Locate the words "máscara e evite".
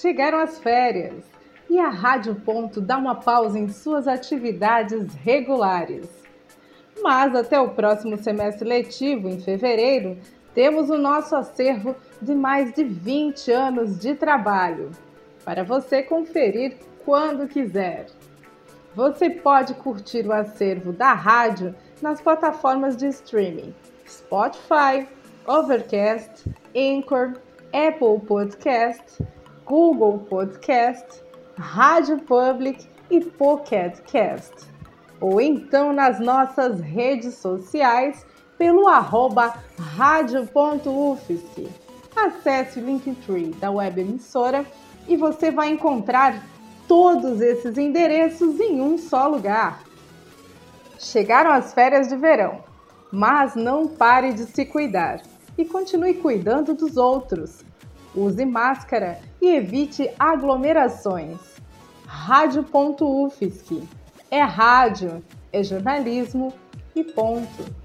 58.44-60.10